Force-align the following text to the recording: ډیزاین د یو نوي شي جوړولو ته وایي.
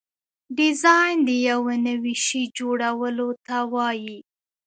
ډیزاین 0.57 1.15
د 1.27 1.29
یو 1.49 1.61
نوي 1.87 2.15
شي 2.25 2.41
جوړولو 2.57 3.27
ته 3.45 3.57
وایي. 3.73 4.17